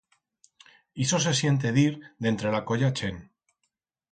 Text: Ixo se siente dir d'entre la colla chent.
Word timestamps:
Ixo 1.03 1.19
se 1.25 1.33
siente 1.41 1.73
dir 1.77 1.91
d'entre 2.27 2.55
la 2.57 2.63
colla 2.71 2.91
chent. 3.03 3.21